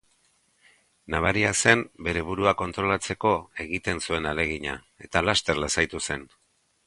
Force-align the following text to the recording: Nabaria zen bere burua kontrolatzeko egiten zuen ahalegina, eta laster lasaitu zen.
Nabaria 1.15 1.51
zen 1.65 1.83
bere 2.07 2.23
burua 2.29 2.53
kontrolatzeko 2.63 3.33
egiten 3.65 4.03
zuen 4.07 4.29
ahalegina, 4.31 4.75
eta 5.09 5.23
laster 5.27 5.65
lasaitu 5.65 6.05
zen. 6.09 6.27